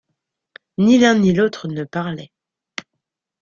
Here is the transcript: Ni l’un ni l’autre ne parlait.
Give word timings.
Ni 0.79 0.97
l’un 0.97 1.13
ni 1.13 1.31
l’autre 1.31 1.67
ne 1.67 1.83
parlait. 1.83 2.31